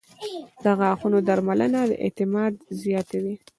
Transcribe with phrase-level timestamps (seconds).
[0.63, 3.35] •د غاښونو درملنه د اعتماد زیاتوي.